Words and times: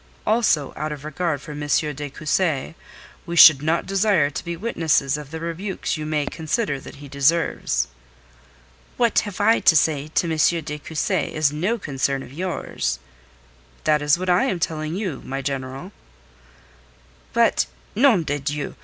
Also 0.25 0.73
out 0.75 0.91
of 0.91 1.05
regard 1.05 1.41
for 1.41 1.51
M. 1.51 1.59
de 1.59 2.09
Cussy, 2.09 2.73
we 3.27 3.35
should 3.35 3.61
not 3.61 3.85
desire 3.85 4.31
to 4.31 4.43
be 4.43 4.55
witnesses 4.57 5.15
of 5.15 5.29
the 5.29 5.39
rebukes 5.39 5.95
you 5.95 6.07
may 6.07 6.25
consider 6.25 6.79
that 6.79 6.95
he 6.95 7.07
deserves." 7.07 7.87
"What 8.97 9.21
I 9.27 9.29
may 9.45 9.53
have 9.57 9.65
to 9.65 9.75
say 9.75 10.07
to 10.07 10.31
M. 10.33 10.63
de 10.63 10.79
Cussy 10.79 11.35
is 11.35 11.53
no 11.53 11.77
concern 11.77 12.23
of 12.23 12.33
yours." 12.33 12.97
"That 13.83 14.01
is 14.01 14.17
what 14.17 14.27
I 14.27 14.45
am 14.45 14.57
telling 14.59 14.95
you, 14.95 15.21
my 15.23 15.43
General." 15.43 15.91
"But 17.31 17.67
nom 17.93 18.23
de 18.23 18.39
Dieu! 18.39 18.75